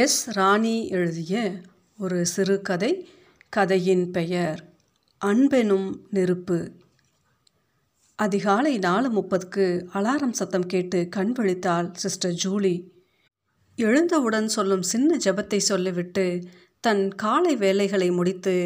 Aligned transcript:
S. 0.00 0.30
ராணி 0.30 0.88
எழுதிய 0.88 1.60
ஒரு 1.98 2.26
சிறுகதை 2.26 3.10
கதையின் 3.48 4.10
பெயர் 4.10 4.60
அன்பெனும் 5.20 5.88
நெருப்பு. 6.10 6.58
அதிகாலை 8.18 8.78
நாலு 8.78 9.08
முப்பதுக்கு 9.08 9.66
அலாரம் 9.94 10.30
சத்தம் 10.30 10.66
கேட்டு 10.66 11.08
கண் 11.08 11.34
விழித்தாள் 11.38 11.90
சிஸ்டர் 11.94 12.38
ஜூலி. 12.44 12.74
எழுந்தவுடன் 13.78 14.48
சொல்லும் 14.48 14.82
சின்ன 14.82 15.18
ஜெபத்தை 15.24 15.56
சொல்லிவிட்டு 15.56 16.26
தன் 16.80 17.04
காலை 17.14 17.56
வேலைகளை 17.56 18.10
முடித்து 18.10 18.56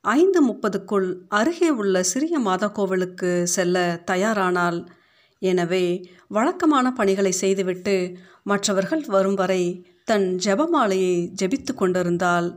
ஐந்து 0.00 0.42
முப்பதுக்குள் 0.46 1.10
அருகே 1.28 1.70
உள்ள 1.70 2.02
சிறிய 2.02 2.38
மாதா 2.38 2.66
கோவிலுக்கு 2.68 3.46
செல்ல 3.46 4.04
தயாரானாள். 4.06 4.80
எனவே 5.42 5.84
வழக்கமான 6.28 6.92
பணிகளை 6.92 7.32
செய்துவிட்டு 7.32 8.16
மற்றவர்கள் 8.42 9.06
வரும் 9.06 9.34
வரை 9.34 9.62
தன் 10.10 10.38
ஜெபமாலையை 10.44 11.16
ஜபித்து 11.40 11.74
கொண்டிருந்தாள். 11.74 12.48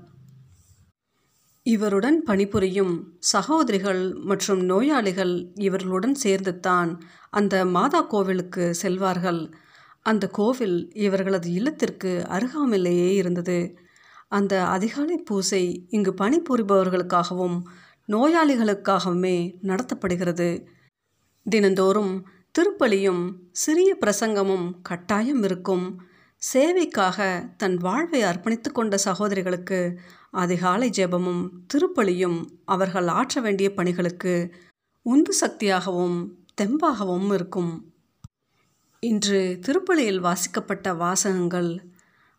இவருடன் 1.63 2.23
பணிபுரியும் 2.23 2.93
சகோதரிகள் 3.19 4.13
மற்றும் 4.13 4.61
நோயாளிகள் 4.61 5.33
இவர்களுடன் 5.55 6.13
சேர்ந்து 6.13 6.59
தான் 6.59 6.91
அந்த 7.29 7.65
மாதா 7.65 8.01
கோவிலுக்கு 8.01 8.75
செல்வார்கள். 8.81 9.51
அந்த 9.99 10.27
கோவில் 10.27 10.91
இவர்களது 10.93 11.51
இல்லத்திற்கு 11.51 12.25
அருகாமையிலேயே 12.29 13.09
இருந்தது. 13.11 13.75
அந்த 14.27 14.65
அதிகாலை 14.65 15.17
பூசை 15.17 15.87
இங்கு 15.89 16.11
பணிபுரிபவர்களுக்காகவும் 16.11 17.57
நோயாளிகளுக்காகவுமே 18.07 19.37
நடத்தப்படுகிறது. 19.61 20.65
தினந்தோறும் 21.49 22.13
திருப்பலியும் 22.55 23.23
சிறிய 23.51 23.97
பிரசங்கமும் 24.05 24.67
கட்டாயம் 24.81 25.43
இருக்கும். 25.43 26.09
சேவைக்காக 26.41 27.47
தன் 27.57 27.77
வாழ்வை 27.77 28.23
அர்ப்பணித்து 28.23 28.71
கொண்ட 28.71 28.97
சகோதரிகளுக்கு 28.97 29.97
அதிகாலை 30.31 30.89
ஜெபமும் 30.89 31.43
திருப்பலியும் 31.73 32.39
அவர்கள் 32.65 33.07
ஆற்ற 33.07 33.41
வேண்டிய 33.41 33.73
பணிகளுக்கு 33.73 34.51
உந்து 35.01 35.33
சக்தியாகவும் 35.33 36.17
தெம்பாகவும் 36.61 37.33
இருக்கும். 37.33 37.93
இன்று 38.99 39.59
திருப்பலியில் 39.61 40.19
வாசிக்கப்பட்ட 40.19 40.93
வாசகங்கள் 40.93 41.71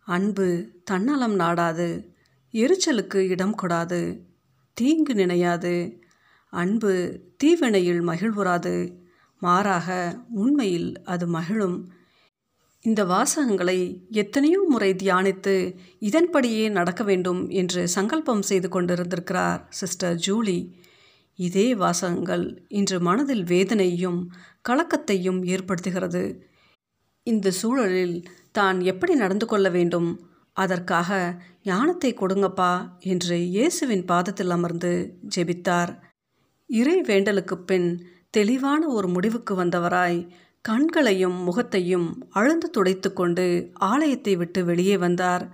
அன்பு 0.06 0.72
தன்னலம் 0.84 1.38
நாடாது 1.38 1.88
எரிச்சலுக்கு 2.54 3.16
இடம் 3.16 3.54
கொடாது 3.62 4.00
தீங்கு 4.74 5.14
நினையாது 5.14 6.00
அன்பு 6.48 6.92
தீவினையில் 7.36 8.02
மகிழ்வுறாது 8.02 8.74
மாறாக 9.38 10.18
உண்மையில் 10.34 11.02
அது 11.04 11.26
மகிழும். 11.26 11.92
இந்த 12.84 13.00
வாசகங்களை 13.04 13.76
எத்தனையோ 14.12 14.60
முறை 14.68 14.88
தியானித்து 14.94 15.52
இதன்படியே 15.98 16.64
நடக்க 16.68 17.02
வேண்டும் 17.04 17.42
என்று 17.50 17.82
சங்கல்பம் 17.88 18.42
செய்து 18.42 18.68
கொண்டிருந்திருக்கிறார் 18.68 19.60
சிஸ்டர் 19.70 20.16
ஜூலி. 20.26 20.56
இதே 21.38 21.66
வாசகங்கள் 21.74 22.44
இன்று 22.78 22.98
மனதில் 23.00 23.44
வேதனையும் 23.44 24.18
கலக்கத்தையும் 24.68 25.40
ஏற்படுத்துகிறது. 25.44 26.24
இந்த 27.26 27.50
சூழலில் 27.50 28.16
தான் 28.52 28.78
எப்படி 28.80 29.14
நடந்து 29.14 29.46
கொள்ள 29.46 29.68
வேண்டும்? 29.68 30.10
அதற்காக 30.56 31.10
ஞானத்தை 31.62 32.10
கொடுங்கப்பா 32.14 32.72
என்று 33.04 33.36
இயேசுவின் 33.56 34.04
பாதத்தில் 34.04 34.50
அமர்ந்து 34.50 34.92
ஜெபித்தார். 35.36 35.92
இறை 36.70 36.98
வேண்டலுக்கு 37.02 37.58
பின் 37.62 37.88
தெளிவான 38.30 38.82
ஒரு 38.88 39.08
முடிவுக்கு 39.08 39.54
வந்தவராய் 39.54 40.20
கண்களையும் 40.64 41.38
முகத்தையும் 41.42 42.08
அழுந்து 42.30 42.70
துடைத்து 42.70 43.12
கொண்டு 43.12 43.46
ஆலயத்தை 43.74 44.36
விட்டு 44.36 44.64
வெளியே 44.64 44.96
வந்தார். 44.96 45.44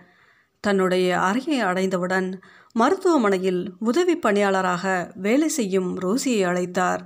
தன்னுடைய 0.65 1.07
அறையை 1.21 1.61
அடைந்தவுடன் 1.61 2.29
மருத்துவமனையில் 2.73 3.63
உதவி 3.79 4.15
பணியாளராக 4.17 4.85
வேலை 5.17 5.49
செய்யும் 5.49 5.91
ரோசியை 5.99 6.43
அழைத்தார். 6.51 7.03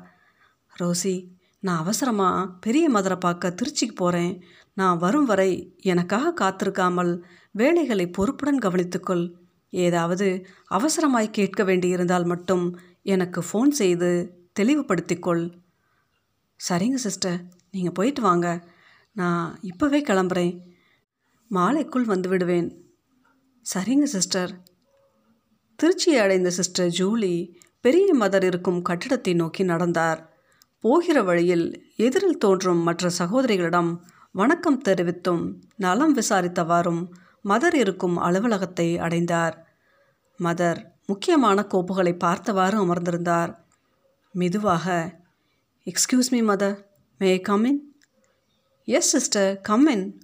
ரோசி 0.72 1.14
நான் 1.60 1.78
அவசரமாக 1.78 2.48
பெரிய 2.60 2.88
மதுரை 2.88 3.16
பார்க்க 3.16 3.50
திருச்சிக்கு 3.50 3.96
போகிறேன் 3.96 4.34
நான் 4.74 4.98
வரும் 4.98 5.24
வரை 5.24 5.50
எனக்காக 5.82 6.34
காத்திருக்காமல் 6.40 7.12
வேலைகளை 7.54 8.06
பொறுப்புடன் 8.10 8.58
கவனித்துக்கொள் 8.58 9.24
ஏதாவது 9.72 10.28
அவசரமாய் 10.70 11.30
கேட்க 11.30 11.62
வேண்டியிருந்தால் 11.64 12.24
மட்டும் 12.24 12.64
எனக்கு 13.02 13.40
ஃபோன் 13.40 13.72
செய்து 13.80 14.10
தெளிவுபடுத்திக்கொள் 14.60 15.44
சரிங்க 16.60 16.98
சிஸ்டர். 16.98 17.40
நீங்கள் 17.74 17.92
போயிட்டு 17.92 18.22
வாங்க. 18.22 18.68
நான் 19.12 19.58
இப்போவே 19.62 20.00
கிளம்புறேன். 20.08 20.54
மாலைக்குள் 21.50 22.04
வந்து 22.04 22.28
விடுவேன். 22.28 22.68
சரிங்க 23.74 24.02
சிஸ்டர். 24.02 24.52
திருச்சியை 25.78 26.18
அடைந்த 26.18 26.50
சிஸ்டர் 26.50 26.90
ஜூலி 26.98 27.34
பெரிய 27.80 28.14
மதர் 28.20 28.44
இருக்கும் 28.44 28.82
கட்டிடத்தை 28.82 29.34
நோக்கி 29.34 29.62
நடந்தார். 29.64 30.20
போகிற 30.80 31.22
வழியில் 31.22 31.66
எதிரில் 31.96 32.38
தோன்றும் 32.38 32.82
மற்ற 32.82 33.10
சகோதரிகளிடம் 33.18 33.90
வணக்கம் 34.32 34.80
தெரிவித்தும் 34.88 35.42
நலம் 35.76 36.14
விசாரித்தவாறும் 36.16 37.02
மதர் 37.48 37.74
இருக்கும் 37.74 38.16
அலுவலகத்தை 38.16 38.98
அடைந்தார். 38.98 39.66
மதர் 40.40 40.80
முக்கியமான 41.06 41.66
கோப்புகளை 41.72 42.18
பார்த்தவாறு 42.18 42.76
அமர்ந்திருந்தார். 42.84 43.52
மெதுவாக 44.34 44.86
excuse 45.86 46.30
me 46.30 46.42
mother 46.42 46.78
may 47.22 47.40
come 47.40 47.64
in 47.64 47.94
yes 48.84 49.10
sister 49.10 49.60
come 49.60 49.86
in 49.86 50.20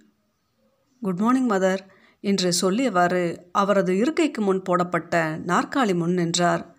good 1.02 1.18
morning 1.18 1.50
mother 1.50 1.80
என்று 2.20 2.52
சொல்லியவாறு 2.60 3.38
அவரது 3.52 3.96
இருக்கைக்கு 3.96 4.42
முன் 4.42 4.62
போடப்பட்ட 4.62 5.40
நாற்காலி 5.46 5.94
முன் 5.94 6.12
நின்றார். 6.12 6.76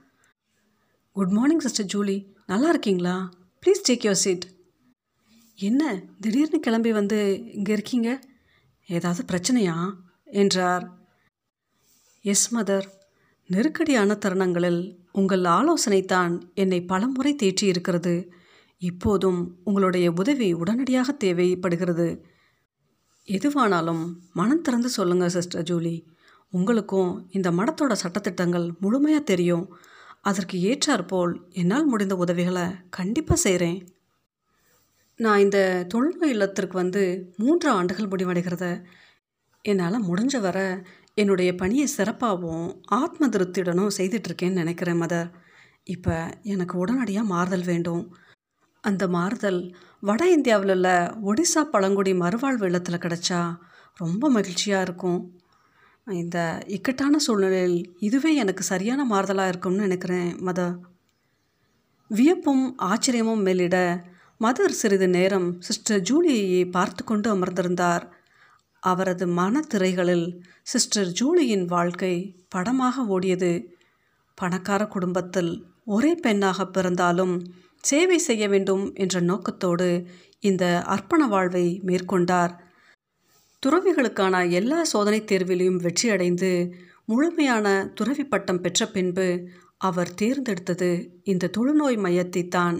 குட் 1.11 1.29
மார்னிங் 1.29 1.59
சிஸ்டர் 1.59 1.85
ஜூலி 1.85 2.25
நல்லா 2.45 2.69
இருக்கீங்களா? 2.69 3.29
ப்ளீஸ் 3.63 3.85
டேக் 3.89 4.05
யோர் 4.05 4.21
சீட் 4.23 4.45
என்ன 5.55 6.01
திடீர்னு 6.19 6.59
கிளம்பி 6.59 6.91
வந்து 6.91 7.19
இங்கே 7.53 7.73
இருக்கீங்க? 7.73 8.21
ஏதாவது 8.85 9.23
பிரச்சனையா? 9.31 9.77
என்றார். 10.25 10.97
எஸ் 12.21 12.55
மதர் 12.55 12.87
நெருக்கடியான 13.45 14.15
தருணங்களில் 14.15 14.99
உங்கள் 15.11 15.43
ஆலோசனை 15.43 16.05
தான் 16.05 16.51
என்னை 16.53 16.81
பலமுறை 16.81 17.35
தேற்றி 17.35 17.63
இருக்கிறது 17.63 18.31
இப்போதும் 18.81 19.39
உங்களுடைய 19.63 20.07
உதவி 20.11 20.49
உடனடியாக 20.53 21.11
தேவைப்படுகிறது. 21.23 22.07
எதுவானாலும் 23.27 24.03
மனம் 24.33 24.61
திறந்து 24.61 24.89
சொல்லுங்கள் 24.89 25.33
சிஸ்டர் 25.37 25.67
ஜூலி. 25.69 25.95
உங்களுக்கும் 26.53 27.11
இந்த 27.29 27.49
மடத்தோட 27.51 27.93
சட்டத்திட்டங்கள் 28.03 28.67
முழுமையாக 28.79 29.23
தெரியும். 29.23 29.65
அதற்கு 30.21 30.55
ஏற்றாற்போல் 30.69 31.33
என்னால் 31.61 31.85
முடிந்த 31.85 32.15
உதவிகளை 32.15 32.65
கண்டிப்பாக 32.89 33.39
செய்கிறேன் 33.45 33.79
நான் 35.19 35.39
இந்த 35.39 35.59
தொழில்நோய் 35.87 36.33
இல்லத்திற்கு 36.35 36.75
வந்து 36.77 37.03
மூன்று 37.37 37.67
ஆண்டுகள் 37.69 38.11
முடிவடைகிறத 38.11 38.65
என்னால் 39.65 40.05
முடிஞ்ச 40.09 40.35
வர 40.39 40.57
என்னுடைய 41.13 41.49
பணியை 41.55 41.87
சிறப்பாகவும் 41.97 42.67
ஆத்ம 42.99 43.27
திருப்தியுடனும் 43.27 43.95
செய்துட்ருக்கேன்னு 43.97 44.61
நினைக்கிறேன் 44.61 45.01
மதர். 45.01 45.29
இப்போ 45.83 46.15
எனக்கு 46.53 46.75
உடனடியாக 46.77 47.31
மாறுதல் 47.33 47.63
வேண்டும். 47.63 48.03
அந்த 48.83 49.07
மாறுதல் 49.07 49.61
வட 49.99 50.31
இந்தியாவில் 50.31 50.69
உள்ள 50.69 50.89
ஒடிசா 51.25 51.61
பழங்குடி 51.71 52.13
மறுவாழ்வு 52.13 52.63
இல்லத்தில் 52.63 53.03
கிடச்சா 53.03 53.41
ரொம்ப 53.97 54.29
மகிழ்ச்சியாக 54.29 54.81
இருக்கும். 54.81 55.19
இந்த 56.07 56.63
இக்கட்டான 56.67 57.17
சூழ்நிலையில் 57.17 57.95
இதுவே 57.99 58.35
எனக்கு 58.35 58.63
சரியான 58.63 59.01
மாறுதலாக 59.05 59.47
இருக்கும்னு 59.47 59.79
நினைக்கிறேன் 59.79 60.29
மதர். 60.45 60.75
வியப்பும் 62.07 62.63
ஆச்சரியமும் 62.81 63.43
மேலிட 63.43 63.77
மதர் 64.39 64.79
சிறிது 64.81 65.09
நேரம் 65.09 65.61
சிஸ்டர் 65.61 66.01
ஜூலியை 66.01 66.71
பார்த்து 66.71 67.03
கொண்டு 67.03 67.27
அமர்ந்திருந்தார். 67.35 68.05
அவரது 68.83 69.25
மனத்திரைகளில் 69.27 70.27
சிஸ்டர் 70.63 71.11
ஜூலியின் 71.21 71.65
வாழ்க்கை 71.65 72.13
படமாக 72.49 73.19
ஓடியது. 73.19 73.51
பணக்கார 74.35 74.81
குடும்பத்தில் 74.87 75.51
ஒரே 75.85 76.15
பெண்ணாக 76.15 76.65
பிறந்தாலும் 76.67 77.35
சேவை 77.83 78.17
செய்ய 78.17 78.43
வேண்டும் 78.49 78.93
என்ற 78.93 79.19
நோக்கத்தோடு 79.19 79.89
இந்த 80.39 80.83
அர்ப்பண 80.85 81.21
வாழ்வை 81.27 81.81
மேற்கொண்டார். 81.85 82.53
துறவிகளுக்கான 83.63 84.51
எல்லா 84.51 84.83
சோதனை 84.83 85.21
தேர்விலையும் 85.21 85.81
வெற்றியடைந்து 85.85 86.51
முழுமையான 87.05 87.67
துறவி 87.93 88.23
பட்டம் 88.25 88.61
பெற்ற 88.61 88.85
பின்பு 88.85 89.27
அவர் 89.77 90.11
தேர்ந்தெடுத்தது 90.21 90.89
இந்த 91.23 91.49
தொழுநோய் 91.57 91.97
மையத்தை 91.97 92.47
தான் 92.47 92.77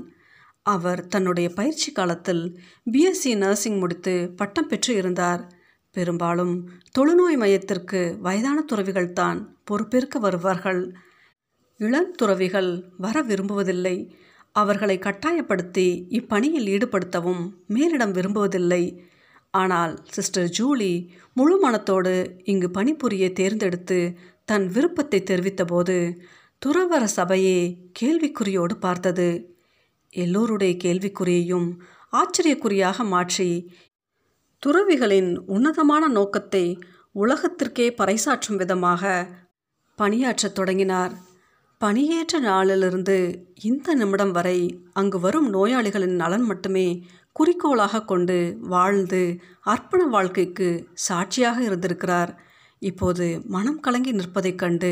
அவர் 0.61 1.07
தன்னுடைய 1.07 1.49
பயிற்சி 1.49 1.91
காலத்தில் 1.91 2.43
பிஎஸ்சி 2.91 3.31
நர்சிங் 3.37 3.77
முடித்து 3.77 4.13
பட்டம் 4.35 4.67
பெற்று 4.67 4.95
இருந்தார். 4.95 5.43
பெரும்பாலும் 5.95 6.55
தொழுநோய் 6.99 7.37
மையத்திற்கு 7.37 8.17
வயதான 8.21 8.61
துறவிகள் 8.61 9.13
தான் 9.13 9.39
பொறுப்பேற்க 9.63 10.19
வருவார்கள். 10.19 10.81
இளம் 11.79 12.11
துறவிகள் 12.11 12.71
வர 12.97 13.23
விரும்புவதில்லை. 13.23 13.97
அவர்களை 14.61 14.97
கட்டாயப்படுத்தி 14.99 15.87
இப்பணியில் 16.19 16.67
ஈடுபடுத்தவும் 16.75 17.43
மேலிடம் 17.75 18.15
விரும்புவதில்லை. 18.17 18.83
ஆனால் 19.53 19.93
சிஸ்டர் 20.15 20.49
ஜூலி 20.57 20.93
முழு 21.37 21.55
மனத்தோடு 21.57 22.13
இங்கு 22.51 22.67
பணிபுரிய 22.77 23.27
தேர்ந்தெடுத்து 23.39 23.99
தன் 24.45 24.65
விருப்பத்தை 24.75 25.19
தெரிவித்தபோது 25.23 25.97
துறவர 26.61 27.03
சபையே 27.15 27.59
கேள்விக்குறியோடு 27.99 28.75
பார்த்தது. 28.85 29.29
எல்லோருடைய 30.13 30.73
கேள்விக்குறியையும் 30.83 31.69
ஆச்சரியக்குறியாக 32.13 33.03
மாற்றி 33.13 33.49
துறவிகளின் 34.63 35.31
உன்னதமான 35.55 36.03
நோக்கத்தை 36.17 36.65
உலகத்திற்கே 37.15 37.85
பறைசாற்றும் 37.99 38.59
விதமாக 38.61 39.11
பணியாற்றத் 39.99 40.57
தொடங்கினார். 40.57 41.13
பணியேற்ற 41.81 42.39
நாளிலிருந்து 42.39 43.15
இந்த 43.61 43.93
நிமிடம் 43.95 44.31
வரை 44.31 44.57
அங்கு 44.93 45.19
வரும் 45.19 45.53
நோயாளிகளின் 45.53 46.15
நலன் 46.15 46.41
மட்டுமே 46.41 46.87
குறிக்கோளாக 47.35 48.01
கொண்டு 48.05 48.35
வாழ்ந்து 48.59 49.21
அர்ப்பண 49.65 50.01
வாழ்க்கைக்கு 50.05 50.67
சாட்சியாக 50.93 51.61
இருந்திருக்கிறார். 51.63 52.31
இப்போது 52.81 53.25
மனம் 53.45 53.79
கலங்கி 53.79 54.11
நிற்பதைக் 54.11 54.57
கண்டு 54.57 54.91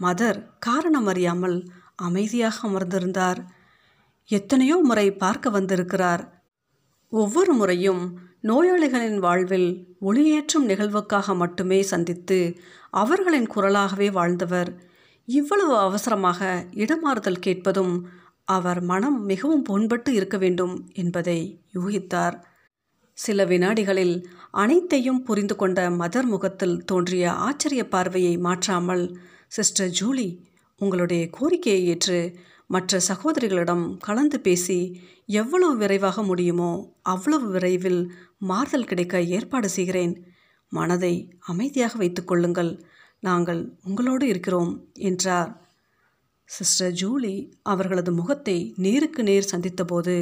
மதர் 0.00 0.38
காரணம் 0.58 1.06
அறியாமல் 1.06 1.56
அமைதியாக 1.96 2.56
அமர்ந்திருந்தார். 2.68 3.40
எத்தனையோ 4.30 4.76
முறை 4.82 5.06
பார்க்க 5.14 5.50
வந்திருக்கிறார். 5.50 6.22
ஒவ்வொரு 7.12 7.54
முறையும் 7.54 8.02
நோயாளிகளின் 8.42 9.18
வாழ்வில் 9.18 9.68
ஒளியேற்றும் 10.02 10.68
நிகழ்வுக்காக 10.68 11.34
மட்டுமே 11.34 11.82
சந்தித்து 11.82 12.40
அவர்களின் 12.90 13.50
குரலாகவே 13.54 14.08
வாழ்ந்தவர் 14.12 14.72
இவ்வளவு 15.28 15.74
அவசரமாக 15.78 16.40
இடமாறுதல் 16.74 17.38
கேட்பதும் 17.38 17.94
அவர் 18.48 18.80
மனம் 18.82 19.18
மிகவும் 19.24 19.64
புண்பட்டு 19.68 20.08
இருக்க 20.08 20.36
வேண்டும் 20.38 20.74
என்பதை 20.92 21.38
யூகித்தார். 21.74 22.36
சில 23.18 23.44
வினாடிகளில் 23.44 24.16
அனைத்தையும் 24.50 25.22
புரிந்து 25.22 25.56
கொண்ட 25.56 25.90
மதர் 25.90 26.24
முகத்தில் 26.24 26.76
தோன்றிய 26.84 27.24
ஆச்சரிய 27.46 27.82
பார்வையை 27.88 28.34
மாற்றாமல் 28.38 29.04
சிஸ்டர் 29.48 29.92
ஜூலி 30.00 30.28
உங்களுடைய 30.80 31.22
கோரிக்கையை 31.30 31.82
ஏற்று 31.86 32.18
மற்ற 32.66 33.00
சகோதரிகளிடம் 33.08 33.84
கலந்து 33.98 34.40
பேசி 34.40 34.78
எவ்வளவு 35.40 35.76
விரைவாக 35.76 36.22
முடியுமோ 36.22 36.72
அவ்வளவு 37.02 37.46
விரைவில் 37.50 38.02
மாறுதல் 38.38 38.84
கிடைக்க 38.84 39.22
ஏற்பாடு 39.36 39.68
செய்கிறேன். 39.68 40.14
மனதை 40.72 41.14
அமைதியாக 41.40 41.98
வைத்துக்கொள்ளுங்கள் 41.98 42.72
நாங்கள் 43.22 43.60
உங்களோடு 43.84 44.24
இருக்கிறோம் 44.26 44.72
என்றார். 45.08 45.50
சிஸ்டர் 46.48 46.92
ஜூலி 46.92 47.34
அவர்களது 47.62 48.12
முகத்தை 48.12 48.56
நேருக்கு 48.76 49.22
நேர் 49.22 49.50
சந்தித்தபோது 49.52 50.16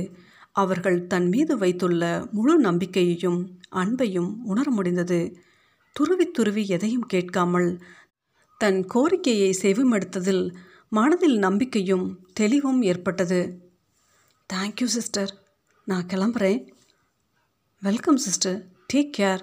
அவர்கள் 0.53 1.07
தன் 1.07 1.29
மீது 1.29 1.59
வைத்துள்ள 1.59 2.29
முழு 2.33 2.55
நம்பிக்கையையும் 2.59 3.41
அன்பையும் 3.73 4.31
உணர 4.45 4.71
முடிந்தது. 4.71 5.21
துருவி 5.97 6.27
துருவி 6.27 6.65
எதையும் 6.67 7.07
கேட்காமல் 7.07 7.71
தன் 8.61 8.81
கோரிக்கையை 8.87 9.51
செவிமடுத்ததில் 9.63 10.45
மனதில் 10.89 11.39
நம்பிக்கையும் 11.39 12.07
தெளிவும் 12.33 12.81
ஏற்பட்டது. 12.83 13.41
தேங்க்யூ 14.53 14.89
சிஸ்டர் 14.97 15.33
நான் 15.87 16.07
கிளம்புறேன். 16.07 16.63
Welcome 17.83 18.17
sister 18.17 18.59
take 18.93 19.15
care 19.19 19.43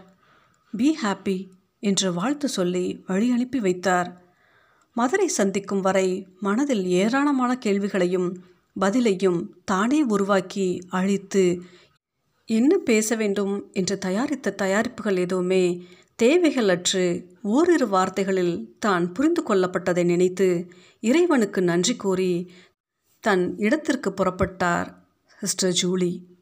be 0.74 0.88
happy 1.04 1.38
என்று 1.80 2.14
வாழ்த்து 2.14 2.48
சொல்லி 2.48 3.04
வழி 3.08 3.32
அனுப்பி 3.32 3.60
வைத்தார். 3.60 4.26
மதுரை 4.94 5.28
சந்திக்கும் 5.28 5.82
வரை 5.82 6.28
மனதில் 6.40 6.86
ஏராளமான 6.86 7.58
கேள்விகளையும் 7.66 8.36
பதிலையும் 8.80 9.48
தானே 9.66 10.02
உருவாக்கி 10.02 10.80
அழித்து 10.90 11.62
என்ன 12.46 12.78
பேச 12.78 13.16
வேண்டும்? 13.16 13.70
என்று 13.72 13.98
தயாரித்த 13.98 14.56
தயாரிப்புகள் 14.58 15.18
எதுவுமே 15.18 15.84
தேவைகள் 16.16 16.70
அற்று 16.70 17.28
ஓரிரு 17.42 17.88
வார்த்தைகளில் 17.88 18.76
தான் 18.80 19.12
புரிந்து 19.12 19.44
கொள்ளப்பட்டதை 19.44 20.06
நினைத்து 20.06 20.70
இறைவனுக்கு 21.00 21.62
நன்றி 21.62 21.96
கூறி 21.96 22.52
தன் 23.20 23.58
இடத்திற்கு 23.58 24.10
புறப்பட்டார் 24.10 24.88
சிஸ்டர் 25.40 25.78
ஜூலி. 25.82 26.37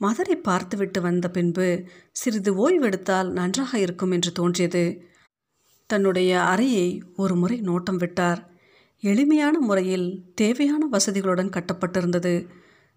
மதரை 0.00 0.34
பார்த்துவிட்டு 0.34 1.00
வந்த 1.00 1.30
பின்பு 1.30 1.84
சிறிது 2.12 2.52
ஓய்வெடுத்தால் 2.54 3.30
நன்றாக 3.30 3.78
இருக்கும் 3.78 4.10
என்று 4.10 4.32
தோன்றியது. 4.32 5.02
தன்னுடைய 5.86 6.42
அறையை 6.42 7.02
ஒரு 7.16 7.36
முறை 7.36 7.60
நோட்டம் 7.60 7.96
விட்டார். 7.96 8.50
எளிமையான 9.00 9.58
முறையில் 9.58 10.32
தேவையான 10.34 10.86
வசதிகளுடன் 10.92 11.50
கட்டப்பட்டிருந்தது. 11.50 12.48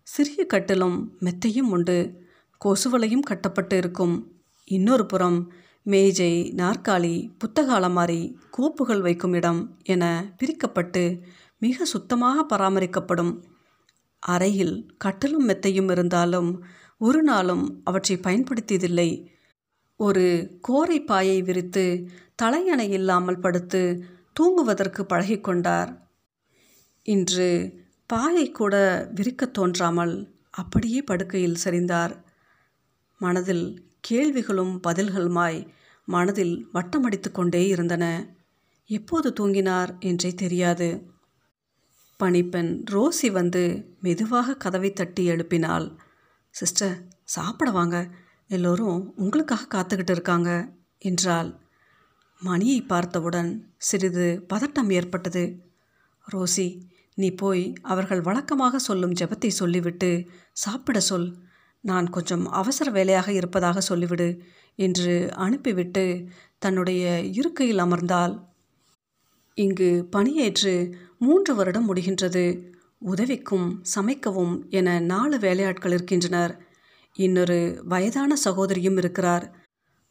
சிறிய 0.03 0.45
கட்டிலும் 0.45 1.17
மெத்தையும் 1.19 1.69
உண்டு. 1.69 2.21
கொசுவலையும் 2.65 3.19
கட்டப்பட்டு 3.19 3.77
இருக்கும். 3.77 4.31
இன்னொரு 4.65 5.05
புறம் 5.05 5.53
மேஜை 5.83 6.53
நாற்காலி 6.55 7.31
புத்தக 7.37 7.79
அலமாரி 7.79 8.35
கோப்புகள் 8.57 9.01
வைக்கும் 9.01 9.33
இடம் 9.33 9.77
என 9.83 10.33
பிரிக்கப்பட்டு 10.37 11.21
மிக 11.59 11.85
சுத்தமாக 11.85 12.57
பராமரிக்கப்படும். 12.57 13.43
அறையில் 14.19 14.95
கட்டிலும் 14.97 15.49
மெத்தையும் 15.49 15.91
இருந்தாலும் 15.91 16.63
ஒரு 16.99 17.23
நாளும் 17.23 17.81
அவற்றை 17.83 18.17
பயன்படுத்தியதில்லை. 18.17 19.25
ஒரு 19.95 20.57
கோரை 20.67 21.05
பாயை 21.05 21.41
விரித்து 21.41 22.09
தலையணை 22.35 22.89
இல்லாமல் 22.89 23.39
படுத்து 23.39 24.03
தூங்குவதற்கு 24.33 25.03
பழகிக்கொண்டார் 25.03 25.99
இன்று 27.03 27.47
பாயை 28.05 28.51
கூட 28.51 28.73
விரிக்கத் 29.15 29.53
தோன்றாமல் 29.53 30.33
அப்படியே 30.49 31.01
படுக்கையில் 31.01 31.57
சரிந்தார். 31.63 32.15
மனதில் 33.19 33.89
கேள்விகளும் 33.99 34.81
பதில்களுமாய் 34.87 35.67
மனதில் 36.05 36.67
வட்டமடித்து 36.73 37.31
கொண்டே 37.31 37.67
இருந்தன. 37.67 38.35
எப்போது 38.87 39.33
தூங்கினார் 39.39 39.99
என்றே 39.99 40.33
தெரியாது. 40.33 41.11
பணிப்பெண் 42.17 42.83
ரோசி 42.91 43.31
வந்து 43.31 43.93
மெதுவாக 44.01 44.55
கதவை 44.55 44.93
தட்டி 44.93 45.25
எழுப்பினாள். 45.25 45.95
சிஸ்டர் 46.55 46.95
சாப்பிட 47.23 47.71
வாங்க. 47.71 47.97
எல்லோரும் 48.47 49.13
உங்களுக்காக 49.15 49.67
காத்துக்கிட்டு 49.73 50.09
இருக்காங்க 50.09 50.71
என்றாள். 50.99 51.49
மணியை 52.41 52.81
பார்த்தவுடன் 52.81 53.73
சிறிது 53.77 54.45
பதட்டம் 54.53 54.91
ஏற்பட்டது. 54.91 55.43
ரோசி 56.33 56.67
நீ 57.13 57.29
போய் 57.31 57.73
அவர்கள் 57.81 58.21
வழக்கமாக 58.21 58.79
சொல்லும் 58.79 59.13
ஜெபத்தை 59.13 59.47
சொல்லிவிட்டு 59.47 60.25
சாப்பிட 60.51 60.99
சொல். 60.99 61.29
நான் 61.83 62.09
கொஞ்சம் 62.09 62.45
அவசர 62.51 62.91
வேலையாக 62.91 63.31
இருப்பதாக 63.31 63.81
சொல்லிவிடு 63.89 64.39
என்று 64.75 65.33
அனுப்பிவிட்டு 65.35 66.27
தன்னுடைய 66.57 67.03
இருக்கையில் 67.21 67.77
அமர்ந்தாள். 67.77 68.33
இங்கு 69.57 70.07
பணியேற்று 70.11 70.95
மூன்று 71.19 71.55
வருடம் 71.55 71.95
முடிகின்றது. 71.95 72.45
உதவிக்கும் 73.01 73.83
சமைக்கவும் 73.95 74.69
என 74.69 74.99
நாலு 74.99 75.37
வேலையாட்கள் 75.37 75.91
இருக்கின்றனர். 75.91 76.65
இன்னொரு 77.13 77.81
வயதான 77.83 78.35
சகோதரியும் 78.35 78.97
இருக்கிறார். 78.97 79.55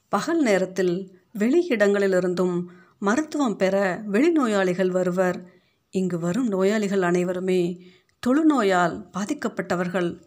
பகல் 0.08 0.42
நேரத்தில் 0.42 1.18
வெளி 1.32 1.68
இடங்களிலிருந்தும் 1.68 2.64
மருத்துவம் 2.98 3.56
பெற 3.56 4.02
வெளிநோயாளிகள் 4.12 4.90
வருவர். 4.90 5.44
இங்கு 5.90 6.18
வரும் 6.18 6.48
நோயாளிகள் 6.48 7.02
அனைவருமே 7.02 7.90
தொழுநோயால் 8.26 9.10
பாதிக்கப்பட்டவர்கள். 9.12 10.20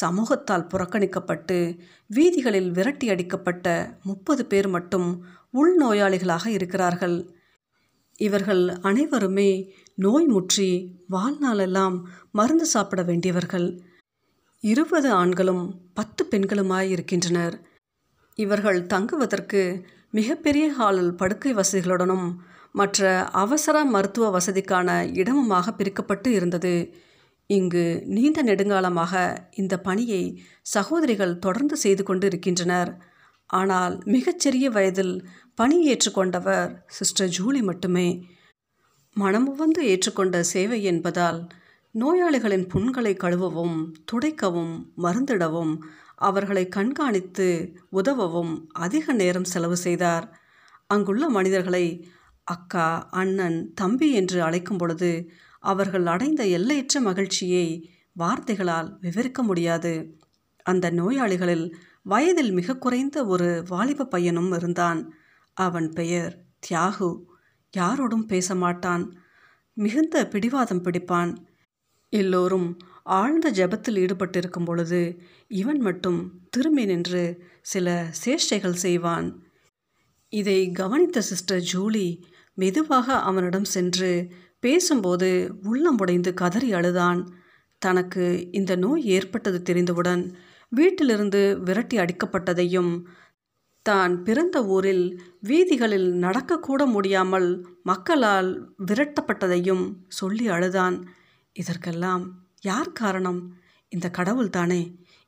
சமூகத்தால் 0.00 0.66
புறக்கணிக்கப்பட்டு 0.66 1.78
வீதிகளில் 2.06 2.70
விரட்டி 2.70 3.08
அடிக்கப்பட்ட 3.08 3.98
முப்பது 4.02 4.46
பேர் 4.46 4.68
மட்டும் 4.68 5.24
உள்நோயாளிகளாக 5.54 6.46
இருக்கிறார்கள். 6.46 7.39
இவர்கள் 8.20 8.62
அனைவருமே 8.80 9.50
நோய் 9.94 10.26
முற்றி 10.26 10.70
வாழ்நாளெல்லாம் 11.10 11.96
மருந்து 12.30 12.66
சாப்பிட 12.66 13.00
வேண்டியவர்கள். 13.02 13.68
இருபது 14.64 15.08
ஆண்களும் 15.12 15.64
பத்து 15.94 16.22
பெண்களுமாய் 16.30 16.90
இருக்கின்றனர் 16.90 17.56
இவர்கள் 18.38 18.80
தங்குவதற்கு 18.86 19.62
மிகப்பெரிய 20.10 20.66
ஹாலில் 20.68 21.12
படுக்கை 21.14 21.52
வசதிகளுடனும் 21.54 22.28
மற்ற 22.72 23.08
அவசர 23.34 23.76
மருத்துவ 23.84 24.26
வசதிக்கான 24.38 24.88
இடமுமாக 25.20 25.72
பிரிக்கப்பட்டு 25.76 26.28
இருந்தது. 26.30 26.74
இங்கு 27.50 27.84
நீண்ட 28.06 28.40
நெடுங்காலமாக 28.42 29.14
இந்த 29.52 29.74
பணியை 29.80 30.22
சகோதரிகள் 30.74 31.38
தொடர்ந்து 31.38 31.76
செய்து 31.76 32.02
கொண்டு 32.02 32.26
இருக்கின்றனர் 32.26 32.90
ஆனால் 33.50 33.94
மிகச்சிறிய 34.04 34.66
வயதில் 34.70 35.14
பணி 35.60 35.92
ஏற்றுக்கொண்டவர் 35.92 36.82
சிஸ்டர் 36.86 37.28
ஜூலி 37.28 37.62
மட்டுமே. 37.62 38.26
மனமுவந்து 39.14 39.82
ஏற்றுக்கொண்ட 39.86 40.40
சேவை 40.40 40.82
என்பதால் 40.82 41.46
நோயாளிகளின் 41.92 42.68
புண்களை 42.68 43.14
கழுவவும் 43.14 43.92
துடைக்கவும் 44.12 44.82
மருந்திடவும் 44.96 45.78
அவர்களை 46.14 46.68
கண்காணித்து 46.68 47.76
உதவவும் 47.92 48.66
அதிக 48.72 49.12
நேரம் 49.12 49.44
செலவு 49.44 49.76
செய்தார். 49.76 50.40
அங்குள்ள 50.86 51.28
மனிதர்களை 51.28 52.10
அக்கா 52.44 53.08
அண்ணன் 53.10 53.72
தம்பி 53.74 54.12
என்று 54.12 54.42
அழைக்கும் 54.42 54.76
பொழுது 54.76 55.30
அவர்கள் 55.58 56.06
அடைந்த 56.06 56.46
எல்லையற்ற 56.46 57.00
மகிழ்ச்சியை 57.00 57.90
வார்த்தைகளால் 58.12 58.98
விவரிக்க 59.00 59.42
முடியாது. 59.42 60.18
அந்த 60.62 60.90
நோயாளிகளில் 60.90 61.74
வயதில் 62.02 62.52
மிக 62.52 62.76
குறைந்த 62.76 63.26
ஒரு 63.26 63.64
வாலிப 63.68 64.04
பையனும் 64.04 64.52
இருந்தான். 64.52 65.14
அவன் 65.66 65.88
பெயர் 65.90 66.32
தியாகு. 66.66 67.10
யாரோடும் 67.76 68.26
பேச 68.26 68.54
மாட்டான் 68.54 69.04
மிகுந்த 69.76 70.16
பிடிவாதம் 70.28 70.84
பிடிப்பான். 70.84 71.32
எல்லோரும் 72.12 72.68
ஆழ்ந்த 73.18 73.46
ஜெபத்தில் 73.50 74.00
ஈடுபட்டிருக்கும் 74.02 74.64
பொழுது 74.64 75.00
இவன் 75.60 75.80
மட்டும் 75.80 76.18
திரும்பி 76.50 76.84
நின்று 76.84 77.24
சில 77.62 77.86
சேஷ்டைகள் 78.24 78.82
செய்வான். 78.84 79.28
இதை 80.32 80.58
கவனித்த 80.70 81.20
சிஸ்டர் 81.20 81.64
ஜூலி 81.72 82.08
மெதுவாக 82.54 83.06
அவனிடம் 83.20 83.68
சென்று 83.74 84.10
பேசும்போது 84.60 85.28
உள்ளம் 85.62 85.98
உடைந்து 85.98 86.30
கதறி 86.34 86.70
அழுதான். 86.72 87.20
தனக்கு 87.82 88.24
இந்த 88.52 88.72
நோய் 88.76 89.04
ஏற்பட்டது 89.16 89.58
தெரிந்தவுடன் 89.62 90.22
வீட்டிலிருந்து 90.72 91.42
விரட்டி 91.64 91.96
அடிக்கப்பட்டதையும் 91.96 92.92
தான் 93.90 94.12
பிறந்த 94.22 94.56
ஊரில் 94.74 95.04
வீதிகளில் 95.40 96.08
நடக்கக்கூட 96.24 96.82
முடியாமல் 96.86 97.48
மக்களால் 97.82 98.50
விரட்டப்பட்டதையும் 98.86 99.84
சொல்லி 100.08 100.46
அழுதான். 100.48 100.96
இதற்கெல்லாம் 101.56 102.24
யார் 102.62 102.90
காரணம்? 102.92 103.40
இந்த 103.92 104.06
கடவுள் 104.10 104.50
தானே. 104.50 104.82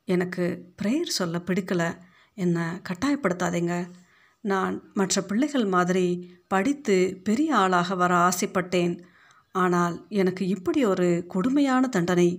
எனக்கு 0.07 0.45
ப்ரேயர் 0.81 1.17
சொல்ல 1.19 1.37
பிடிக்கல. 1.47 1.83
என்னை 2.37 2.65
கட்டாயப்படுத்தாதீங்க. 2.89 3.73
நான் 4.43 4.75
மற்ற 4.93 5.21
பிள்ளைகள் 5.21 5.67
மாதிரி 5.75 6.07
படித்து 6.47 6.97
பெரிய 7.23 7.49
ஆளாக 7.55 7.95
வர 7.95 8.13
ஆசைப்பட்டேன். 8.27 8.95
ஆனால் 9.55 9.95
எனக்கு 10.21 10.43
இப்படி 10.47 10.81
ஒரு 10.85 11.09
கொடுமையான 11.27 11.87
தண்டனை. 11.87 12.29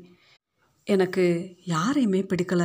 எனக்கு 0.87 1.27
யாரையுமே 1.67 2.21
பிடிக்கல. 2.23 2.65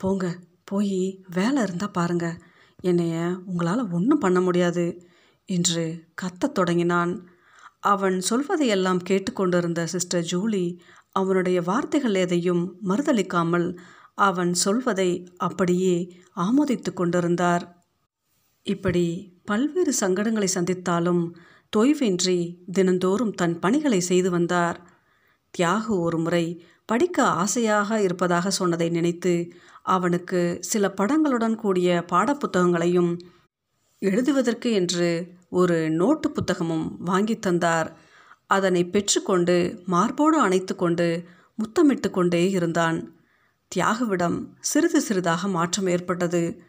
போங்க 0.00 0.26
போய் 0.64 0.98
வேலை 1.34 1.60
இருந்தால் 1.62 1.96
பாருங்கள் 1.98 2.38
என்னைய 2.82 3.42
உங்களால் 3.46 3.90
ஒன்றும் 3.90 4.18
பண்ண 4.18 4.40
முடியாது 4.40 5.06
என்று 5.44 6.04
கத்தத் 6.22 6.52
தொடங்கினான். 6.52 7.28
அவன் 7.80 8.20
சொல்வதையெல்லாம் 8.20 9.00
கேட்டுக்கொண்டிருந்த 9.02 9.86
சிஸ்டர் 9.86 10.28
ஜூலி 10.32 10.78
அவனுடைய 11.10 11.62
வார்த்தைகள் 11.62 12.14
எதையும் 12.14 12.76
மறுதளிக்காமல் 12.84 13.78
அவன் 14.14 14.54
சொல்வதை 14.54 15.32
அப்படியே 15.36 16.22
ஆமோதித்து 16.36 16.92
கொண்டிருந்தார். 16.92 17.84
இப்படி 18.62 19.06
பல்வேறு 19.44 19.92
சங்கடங்களை 20.00 20.48
சந்தித்தாலும் 20.54 21.34
தொய்வின்றி 21.76 22.38
தினந்தோறும் 22.72 23.32
தன் 23.32 23.58
பணிகளை 23.58 24.00
செய்து 24.00 24.30
வந்தார். 24.30 24.78
தியாகு 25.58 25.92
ஒரு 26.00 26.18
முறை 26.18 26.64
படிக்க 26.86 27.22
ஆசையாக 27.22 28.02
இருப்பதாக 28.02 28.50
சொன்னதை 28.50 28.88
நினைத்து 28.88 29.52
அவனுக்கு 29.82 30.56
சில 30.60 30.94
படங்களுடன் 30.96 31.54
கூடிய 31.54 32.04
பாடப்புத்தகங்களையும் 32.12 33.18
எழுதுவதற்கு 33.98 34.72
என்று 34.72 35.32
ஒரு 35.50 35.90
நோட்டு 35.90 36.28
புத்தகமும் 36.28 36.96
வாங்கி 36.98 37.38
தந்தார். 37.38 37.96
அதனை 38.46 38.84
பெற்றுக்கொண்டு 38.84 39.82
மார்போடு 39.86 40.40
அணைத்து 40.40 40.76
கொண்டு 40.76 41.24
முத்தமிட்டு 41.56 42.10
கொண்டே 42.10 42.50
இருந்தான். 42.50 43.14
தியாகுவிடம் 43.76 44.48
சிறிது 44.60 45.00
சிறிதாக 45.00 45.48
மாற்றம் 45.48 45.86
ஏற்பட்டது. 45.86 46.62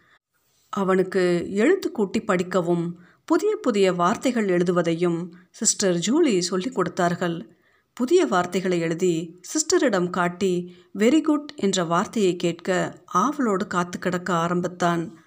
அவனுக்கு 0.69 1.47
எழுத்து 1.51 1.91
கூட்டி 1.91 2.21
படிக்கவும் 2.21 3.00
புதிய 3.25 3.55
புதிய 3.55 3.93
வார்த்தைகள் 3.93 4.45
எழுதுவதையும் 4.45 5.29
சிஸ்டர் 5.50 5.95
ஜூலி 5.95 6.39
சொல்லிக் 6.39 6.75
கொடுத்தார்கள். 6.75 7.57
புதிய 7.98 8.25
வார்த்தைகளை 8.25 8.80
எழுதி 8.80 9.42
சிஸ்டரிடம் 9.42 10.10
காட்டி 10.10 10.75
வெரி 10.98 11.22
குட் 11.22 11.54
என்ற 11.56 11.84
வார்த்தையை 11.84 12.36
கேட்க 12.36 13.00
ஆவலோடு 13.06 13.68
காத்து 13.68 14.00
கிடக்க 14.00 14.34
ஆரம்பித்தான். 14.34 15.20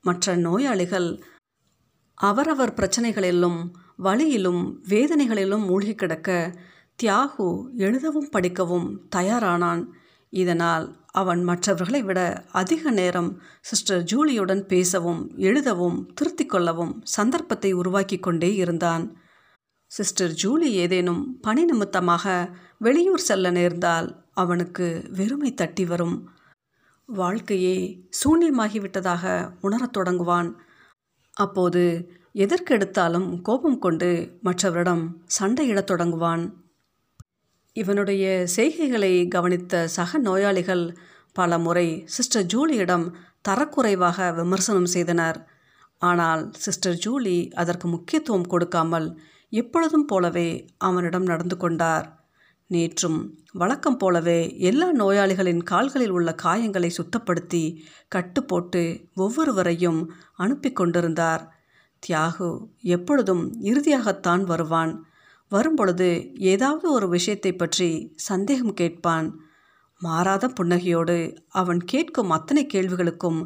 மற்ற 0.00 0.36
நோயாளிகள் 0.36 1.22
அவரவர் 2.14 2.74
பிரச்சனைகளிலும் 2.74 3.70
வழியிலும் 3.96 4.82
வேதனைகளிலும் 4.88 5.66
மூழ்கி 5.66 5.94
கிடக்க 5.94 6.58
தியாகு 7.02 7.64
எழுதவும் 7.76 8.30
படிக்கவும் 8.30 9.00
தயாரானான். 9.16 9.86
இதனால் 10.28 10.96
அவன் 11.06 11.44
மற்றவர்களை 11.44 12.02
விட 12.02 12.44
அதிக 12.52 12.90
நேரம் 12.90 13.42
சிஸ்டர் 13.60 14.02
ஜூலியுடன் 14.02 14.60
பேசவும் 14.60 15.32
எழுதவும் 15.36 16.12
திருத்திக் 16.14 16.48
கொள்ளவும் 16.48 17.00
சந்தர்ப்பத்தை 17.02 17.72
உருவாக்கி 17.72 18.18
கொண்டே 18.18 18.54
இருந்தான். 18.54 19.22
சிஸ்டர் 19.96 20.32
ஜூலி 20.42 20.68
ஏதேனும் 20.82 21.40
பணி 21.40 21.64
நிமித்தமாக 21.64 22.24
வெளியூர் 22.78 23.24
செல்ல 23.28 23.50
நேர்ந்தால் 23.50 24.08
அவனுக்கு 24.32 24.86
வெறுமை 25.10 25.50
தட்டி 25.54 25.84
வரும். 25.84 26.16
வாழ்க்கையே 27.08 27.76
சூன்யமாகிவிட்டதாக 28.20 29.24
உணரத் 29.60 29.96
தொடங்குவான். 29.96 30.50
அப்போது 31.36 31.82
எதற்கெடுத்தாலும் 32.44 33.28
கோபம் 33.42 33.78
கொண்டு 33.78 34.08
மற்றவரிடம் 34.44 35.04
சண்டையிடத் 35.38 35.90
தொடங்குவான். 35.90 36.44
இவனுடைய 37.72 38.24
செய்கைகளை 38.56 39.28
கவனித்த 39.28 39.86
சக 39.88 40.18
நோயாளிகள் 40.18 40.84
பல 41.32 41.58
முறை 41.58 41.88
சிஸ்டர் 42.06 42.48
ஜூலியிடம் 42.54 43.06
தரக்குறைவாக 43.48 44.34
விமர்சனம் 44.34 44.90
செய்தனர். 44.96 45.38
ஆனால் 45.98 46.42
சிஸ்டர் 46.64 46.98
ஜூலி 47.06 47.38
அதற்கு 47.52 47.88
முக்கியத்துவம் 47.88 48.46
கொடுக்காமல் 48.46 49.08
எப்பொழுதும் 49.60 50.04
போலவே 50.04 50.48
அவனிடம் 50.78 51.26
நடந்து 51.32 51.56
கொண்டார். 51.56 52.06
நேற்றும் 52.70 53.18
வழக்கம் 53.52 53.96
போலவே 53.96 54.38
எல்லா 54.68 54.86
நோயாளிகளின் 54.92 55.62
கால்களில் 55.62 56.14
உள்ள 56.16 56.30
காயங்களை 56.42 56.90
சுத்தப்படுத்தி 56.90 57.64
கட்டு 58.08 58.40
போட்டு 58.44 58.82
ஒவ்வொருவரையும் 59.14 60.00
அனுப்பி 60.34 60.70
கொண்டிருந்தார். 60.72 61.42
தியாகு 62.02 62.48
எப்பொழுதும் 62.88 63.44
இறுதியாகத்தான் 63.62 64.42
வருவான். 64.44 64.92
வரும்பொழுது 65.52 66.08
ஏதாவது 66.52 66.86
ஒரு 66.92 67.06
விஷயத்தை 67.08 67.52
பற்றி 67.54 67.90
சந்தேகம் 68.28 68.74
கேட்பான். 68.74 69.28
மாறாத 70.00 70.44
புன்னகையோடு 70.58 71.18
அவன் 71.60 71.80
கேட்கும் 71.84 72.34
அத்தனை 72.36 72.62
கேள்விகளுக்கும் 72.72 73.40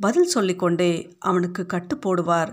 பதில் 0.00 0.32
சொல்லிக்கொண்டே 0.34 0.92
அவனுக்கு 1.20 1.62
கட்டு 1.66 1.94
போடுவார். 1.96 2.52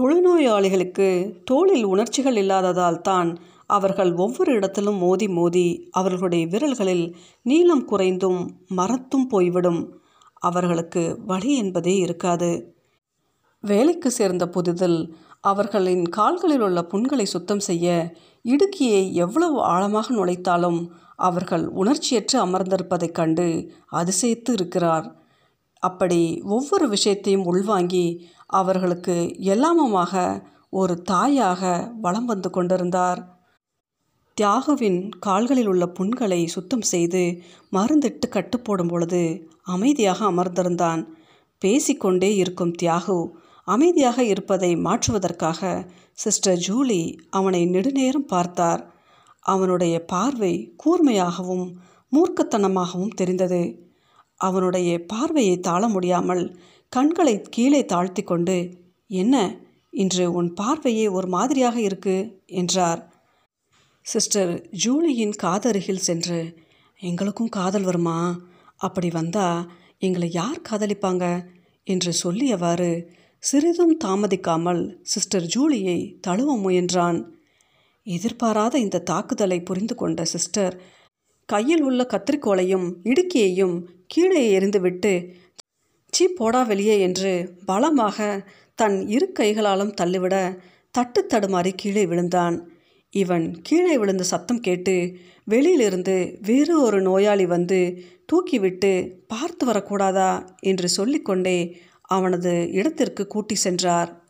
தொழுநோயாளிகளுக்கு 0.00 1.34
தோளில் 1.44 1.84
உணர்ச்சிகள் 1.84 2.36
இல்லாததால் 2.36 3.00
தான் 3.00 3.38
அவர்கள் 3.66 4.14
ஒவ்வொரு 4.14 4.52
இடத்திலும் 4.52 4.96
மோதி 4.96 5.28
மோதி 5.28 5.88
அவர்களுடைய 5.90 6.46
விரல்களில் 6.46 7.14
நீளம் 7.42 7.84
குறைந்தும் 7.84 8.40
மரத்தும் 8.68 9.26
போய்விடும். 9.26 10.00
அவர்களுக்கு 10.38 11.18
வழி 11.26 11.56
என்பதே 11.56 11.96
இருக்காது. 11.96 12.74
வேலைக்கு 13.60 14.10
சேர்ந்த 14.10 14.46
புதிதில் 14.46 15.12
அவர்களின் 15.40 16.04
கால்களில் 16.08 16.60
உள்ள 16.60 16.82
புண்களை 16.82 17.24
சுத்தம் 17.24 17.60
செய்ய 17.60 18.14
இடுக்கியை 18.44 19.12
எவ்வளவு 19.12 19.60
ஆழமாக 19.62 20.14
நுழைத்தாலும் 20.14 20.80
அவர்கள் 21.16 21.66
உணர்ச்சியற்று 21.68 22.36
அமர்ந்திருப்பதைக் 22.44 23.12
கண்டு 23.12 23.72
அதிசயித்து 23.92 24.50
இருக்கிறார். 24.52 25.24
அப்படி 25.82 26.42
ஒவ்வொரு 26.44 26.88
விஷயத்தையும் 26.88 27.44
உள்வாங்கி 27.44 28.28
அவர்களுக்கு 28.46 29.16
எல்லாமுமாக 29.54 30.42
ஒரு 30.70 31.02
தாயாக 31.02 31.62
வலம் 32.00 32.24
வந்து 32.24 32.50
கொண்டிருந்தார். 32.50 33.20
தியாகுவின் 34.36 35.08
கால்களில் 35.18 35.66
உள்ள 35.66 35.84
புண்களை 35.86 36.46
சுத்தம் 36.46 36.82
செய்து 36.82 37.22
மருந்திட்டு 37.72 38.26
கட்டுப்போடும் 38.30 38.88
பொழுது 38.88 39.22
அமைதியாக 39.62 40.24
அமர்ந்திருந்தான். 40.24 41.02
பேசிக்கொண்டே 41.62 42.30
இருக்கும் 42.36 42.74
தியாகு 42.82 43.18
அமைதியாக 43.64 44.24
இருப்பதை 44.24 44.76
மாற்றுவதற்காக 44.76 45.90
சிஸ்டர் 46.12 46.60
ஜூலி 46.68 47.00
அவனை 47.30 47.62
நெடுநேரம் 47.66 48.26
பார்த்தார். 48.26 48.82
அவனுடைய 49.40 50.04
பார்வை 50.04 50.74
கூர்மையாகவும் 50.84 51.66
மூர்க்கத்தனமாகவும் 52.12 53.14
தெரிந்தது. 53.14 53.62
அவனுடைய 54.40 54.90
பார்வையை 55.06 55.56
தாழ 55.60 55.88
முடியாமல் 55.88 56.44
கண்களை 56.92 57.42
கீழே 57.50 57.84
தாழ்த்தி 57.84 58.22
கொண்டு 58.22 58.56
என்ன 59.10 59.34
இன்று 59.90 60.32
உன் 60.32 60.54
பார்வையே 60.54 61.08
ஒரு 61.08 61.28
மாதிரியாக 61.28 61.80
இருக்கு? 61.80 62.16
என்றார். 62.46 63.00
சிஸ்டர் 64.06 64.52
ஜூலியின் 64.84 65.34
காதருகில் 65.42 66.04
சென்று 66.08 66.54
எங்களுக்கும் 67.00 67.48
காதல் 67.48 67.82
வருமா? 67.82 68.18
அப்படி 68.76 69.08
வந்தா 69.10 69.48
எங்களை 69.98 70.28
யார் 70.30 70.60
காதலிப்பாங்க? 70.68 71.46
என்று 71.84 72.12
சொல்லியவாறு 72.24 72.90
சிறிதும் 73.38 73.94
தாமதிக்காமல் 74.04 74.82
சிஸ்டர் 75.02 75.46
ஜூலியை 75.56 75.98
தழுவ 76.20 76.56
முயன்றான். 76.58 77.18
எதிர்பாராத 78.06 78.78
இந்த 78.78 78.98
தாக்குதலை 79.00 79.62
புரிந்து 79.62 79.94
கொண்ட 79.94 80.24
சிஸ்டர் 80.24 80.82
கையில் 81.48 81.82
உள்ள 81.82 82.06
கத்திரிக்கோளையும் 82.10 82.86
இடுக்கியையும் 83.04 83.76
கீழே 84.06 84.58
எறிந்துவிட்டு 84.58 85.12
சீ 86.12 86.28
போடா 86.28 86.62
வெளியே 86.62 87.00
என்று 87.00 87.54
பலமாக 87.66 88.48
தன் 88.74 89.08
இரு 89.08 89.32
கைகளாலும் 89.32 89.94
தள்ளிவிட 89.94 90.62
தட்டு 90.90 91.26
தடுமாறி 91.34 91.72
கீழே 91.76 92.06
விழுந்தான். 92.06 92.70
இவன் 93.10 93.60
கீழே 93.62 93.98
விழுந்த 93.98 94.22
சத்தம் 94.22 94.60
கேட்டு 94.60 95.16
வெளியிலிருந்து 95.44 96.38
வேறு 96.42 96.82
ஒரு 96.82 97.02
நோயாளி 97.02 97.46
வந்து 97.46 98.04
தூக்கிவிட்டு 98.32 99.12
பார்த்து 99.26 99.66
வரக்கூடாதா? 99.66 100.46
என்று 100.60 100.88
சொல்லிக்கொண்டே 100.88 101.76
அவனது 102.02 102.72
இடத்திற்கு 102.72 103.26
கூட்டி 103.26 103.54
சென்றார். 103.54 104.24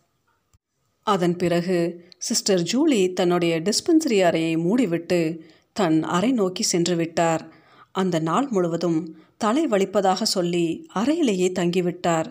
அதன் 1.03 1.37
பிறகு 1.37 2.05
சிஸ்டர் 2.19 2.63
ஜூலி 2.63 3.13
தன்னுடைய 3.13 3.61
டிஸ்பென்சரி 3.61 4.25
அறையை 4.25 4.57
மூடிவிட்டு 4.57 5.41
தன் 5.73 6.03
அறை 6.03 6.33
நோக்கி 6.33 6.63
சென்று 6.63 6.97
விட்டார். 6.97 7.56
அந்த 7.97 8.17
நாள் 8.19 8.47
முழுவதும் 8.49 8.99
தலை 9.37 9.63
வலிப்பதாக 9.67 10.23
சொல்லி 10.37 10.67
அறையிலேயே 10.95 11.49
தங்கிவிட்டார். 11.59 12.29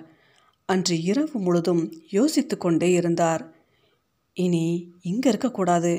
அன்று 0.69 0.95
இரவு 1.01 1.38
முழுதும் 1.39 1.84
யோசித்து 2.10 2.55
கொண்டே 2.57 2.89
இருந்தார். 2.91 3.43
இனி 4.38 4.65
இங்கே 5.01 5.29
இருக்கக்கூடாது 5.29 5.91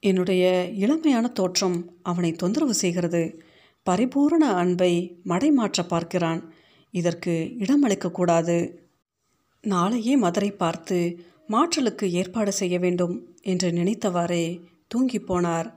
என்னுடைய 0.00 0.44
இளமையான 0.84 1.26
தோற்றம் 1.32 1.78
அவனை 2.02 2.30
தொந்தரவு 2.32 2.74
செய்கிறது. 2.74 3.22
பரிபூரண 3.86 4.44
அன்பை 4.62 4.92
மடைமாற்ற 5.28 5.80
பார்க்கிறான். 5.88 6.40
இதற்கு 6.94 7.34
இடமளிக்கக்கூடாது 7.58 8.56
நாளையே 9.64 10.14
மதுரை 10.16 10.50
பார்த்து 10.52 10.98
மாற்றலுக்கு 11.52 12.06
ஏற்பாடு 12.20 12.52
செய்ய 12.52 12.76
வேண்டும் 12.78 13.14
என்று 13.42 13.68
நினைத்தவாறே 13.70 14.44
தூங்கி 14.88 15.18
போனார். 15.20 15.68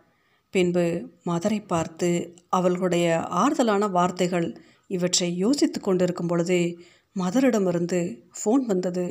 பின்பு 0.54 0.84
மதரை 1.26 1.58
பார்த்து 1.68 2.10
அவர்களுடைய 2.50 3.08
ஆறுதலான 3.30 3.90
வார்த்தைகள் 3.90 4.48
இவற்றை 4.88 5.28
யோசித்து 5.38 5.80
கொண்டிருக்கும் 5.80 6.28
பொழுதே 6.28 6.64
மதரிடமிருந்து 7.16 8.00
ஃபோன் 8.40 8.64
வந்தது. 8.66 9.06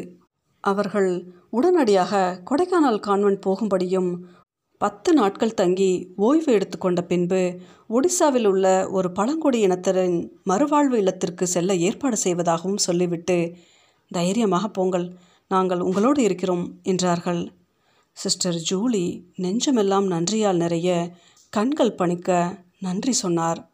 அவர்கள் 0.65 1.11
உடனடியாக 1.51 2.23
கொடைக்கானல் 2.51 3.01
கான்வென்ட் 3.07 3.45
போகும்படியும் 3.47 4.11
பத்து 4.81 5.11
நாட்கள் 5.13 5.55
தங்கி 5.55 5.91
ஓய்வு 6.17 6.51
எடுத்துக்கொண்ட 6.53 7.01
பின்பு 7.03 7.41
ஒடிசாவில் 7.89 8.45
உள்ள 8.45 8.67
ஒரு 8.91 9.09
பழங்குடி 9.13 9.61
இனத்தரின் 9.67 10.19
மறுவாழ்வு 10.51 10.97
இல்லத்திற்கு 10.97 11.47
செல்ல 11.47 11.75
ஏற்பாடு 11.87 12.17
செய்வதாகவும் 12.17 12.85
சொல்லிவிட்டு 12.87 13.39
தைரியமாக 14.11 14.69
போங்கள் 14.69 15.07
நாங்கள் 15.51 15.81
உங்களோடு 15.81 16.23
இருக்கிறோம் 16.23 16.65
என்றார்கள். 16.83 17.41
சிஸ்டர் 18.23 18.63
ஜூலி 18.71 19.23
நெஞ்சமெல்லாம் 19.37 20.07
நன்றியால் 20.07 20.57
நிறைய 20.57 21.11
கண்கள் 21.51 21.93
பணிக்க 21.93 22.59
நன்றி 22.81 23.13
சொன்னார். 23.13 23.71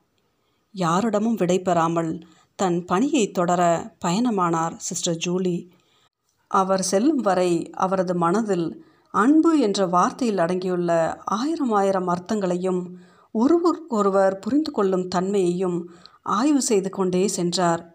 யாரிடமும் 0.73 1.35
விடை 1.35 1.61
பெறாமல் 1.61 2.27
தன் 2.57 2.85
பணியை 2.85 3.31
தொடர 3.31 3.93
பயணமானார் 4.05 4.77
சிஸ்டர் 4.77 5.17
ஜூலி. 5.27 5.69
அவர் 6.49 6.83
செல்லும் 6.83 7.21
வரை 7.21 7.71
அவரது 7.71 8.15
மனதில் 8.15 8.85
அன்பு 9.11 9.59
என்ற 9.59 9.87
வார்த்தையில் 9.87 10.37
அடங்கியுள்ள 10.37 11.17
ஆயிரம் 11.25 11.73
ஆயிரம் 11.73 12.09
அர்த்தங்களையும் 12.09 12.83
ஒருவருக்கொருவர் 13.33 14.39
புரிந்து 14.39 14.71
கொள்ளும் 14.71 15.09
தன்மையையும் 15.09 15.91
ஆய்வு 16.23 16.63
செய்து 16.63 16.91
கொண்டே 16.91 17.29
சென்றார். 17.29 17.95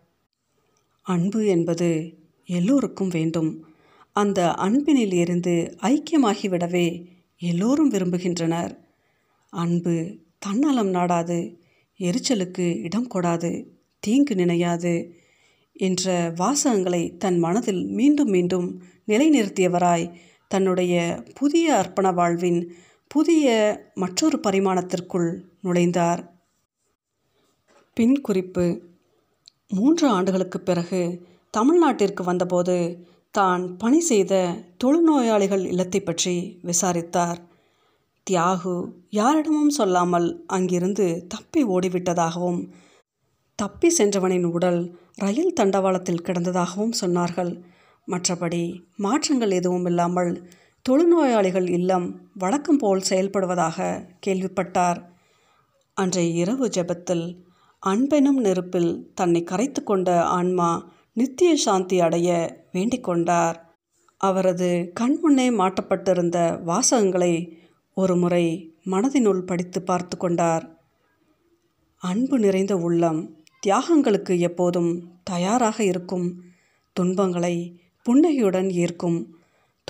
அன்பு 1.01 1.45
என்பது 1.45 2.17
எல்லோருக்கும் 2.45 3.07
வேண்டும். 3.07 3.51
அந்த 4.11 4.53
அன்பினில் 4.57 5.13
இருந்து 5.13 5.77
ஐக்கியமாகிவிடவே 5.81 7.05
எல்லோரும் 7.39 7.91
விரும்புகின்றனர். 7.91 8.77
அன்பு 9.49 10.17
தன்னலம் 10.39 10.93
நாடாது 10.93 11.57
எரிச்சலுக்கு 11.99 12.81
இடம் 12.81 13.07
கொடாது 13.07 13.65
தீங்கு 13.99 14.35
நினையாது 14.35 15.11
என்ற 15.73 16.31
வாசகங்களை 16.31 17.17
தன் 17.17 17.39
மனதில் 17.39 17.85
மீண்டும் 17.85 18.29
மீண்டும் 18.29 18.81
நிலைநிறுத்தியவராய் 19.07 20.13
தன்னுடைய 20.47 21.23
புதிய 21.35 21.73
அர்ப்பண 21.73 22.13
வாழ்வின் 22.13 22.75
புதிய 23.07 23.47
மற்றொரு 23.93 24.39
பரிமாணத்திற்குள் 24.43 25.41
நுழைந்தார். 25.63 26.21
பின் 27.93 28.21
குறிப்பு 28.21 28.81
மூன்று 29.67 30.07
ஆண்டுகளுக்கு 30.07 30.59
பிறகு 30.59 31.27
தமிழ்நாட்டிற்கு 31.51 32.23
வந்தபோது 32.23 33.05
தான் 33.35 33.63
பணி 33.77 33.99
செய்த 34.01 34.33
தொழுநோயாளிகள் 34.83 35.63
இல்லத்தை 35.71 35.99
பற்றி 36.01 36.35
விசாரித்தார். 36.61 37.39
தியாகு 38.27 38.73
யாரிடமும் 39.09 39.73
சொல்லாமல் 39.77 40.27
அங்கிருந்து 40.47 41.05
தப்பி 41.27 41.61
ஓடிவிட்டதாகவும் 41.65 42.61
தப்பி 43.59 43.89
சென்றவனின் 43.89 44.47
உடல் 44.49 44.81
ரயில் 45.15 45.55
தண்டவாளத்தில் 45.59 46.25
கிடந்ததாகவும் 46.27 46.95
சொன்னார்கள். 47.01 47.51
மற்றபடி 48.07 48.63
மாற்றங்கள் 48.95 49.51
எதுவும் 49.51 49.85
இல்லாமல் 49.85 50.31
தொழுநோயாளிகள் 50.85 51.67
இல்லம் 51.69 52.07
வழக்கம் 52.33 52.77
போல் 52.77 53.07
செயல்படுவதாக 53.09 53.87
கேள்விப்பட்டார். 54.19 54.99
அன்றைய 55.97 56.29
இரவு 56.41 56.67
ஜெபத்தில் 56.67 57.25
அன்பெனும் 57.83 58.39
நெருப்பில் 58.45 58.91
தன்னை 59.13 59.41
கரைத்து 59.43 59.81
கொண்ட 59.83 60.09
ஆன்மா 60.37 60.69
நித்திய 61.19 61.55
சாந்தி 61.55 61.99
அடைய 61.99 62.57
வேண்டிக் 62.71 63.03
கொண்டார். 63.03 63.77
அவரது 64.17 64.93
கண்முன்னே 64.99 65.47
மாட்டப்பட்டிருந்த 65.61 66.61
வாசகங்களை 66.65 67.51
ஒரு 67.93 68.15
முறை 68.15 68.75
மனதினுள் 68.85 69.41
படித்து 69.41 69.81
பார்த்து 69.81 70.17
கொண்டார். 70.17 70.79
அன்பு 71.97 72.39
நிறைந்த 72.39 72.77
உள்ளம் 72.77 73.43
தியாகங்களுக்கு 73.67 74.39
எப்போதும் 74.39 75.11
தயாராக 75.23 75.83
இருக்கும். 75.83 76.43
துன்பங்களை 76.93 77.81
புன்னகையுடன் 78.03 78.69
ஏற்கும் 78.69 79.35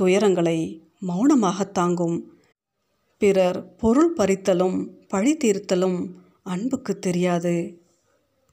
துயரங்களை 0.02 0.82
மௌனமாக 1.00 1.64
தாங்கும். 1.64 2.34
பிறர் 3.18 3.76
பொருள் 3.76 4.14
பறித்தலும் 4.18 4.88
பழி 5.08 5.38
தீர்த்தலும் 5.38 6.12
அன்புக்கு 6.44 7.00
தெரியாது. 7.00 7.79